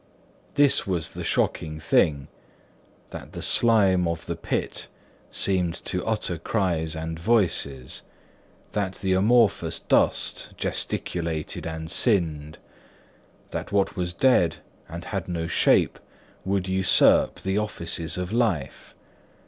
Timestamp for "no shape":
15.27-15.99